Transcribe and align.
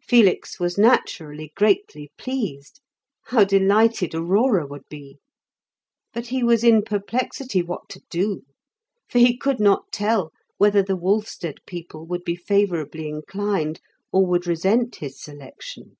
Felix 0.00 0.58
was 0.58 0.78
naturally 0.78 1.52
greatly 1.54 2.10
pleased; 2.16 2.80
how 3.24 3.44
delighted 3.44 4.14
Aurora 4.14 4.66
would 4.66 4.88
be! 4.88 5.18
but 6.14 6.28
he 6.28 6.42
was 6.42 6.64
in 6.64 6.80
perplexity 6.80 7.60
what 7.62 7.90
to 7.90 8.00
do, 8.08 8.40
for 9.06 9.18
he 9.18 9.36
could 9.36 9.60
not 9.60 9.92
tell 9.92 10.32
whether 10.56 10.82
the 10.82 10.96
Wolfstead 10.96 11.58
people 11.66 12.06
would 12.06 12.24
be 12.24 12.36
favourably 12.36 13.06
inclined 13.10 13.82
or 14.12 14.24
would 14.24 14.46
resent 14.46 14.96
his 14.96 15.20
selection. 15.20 15.98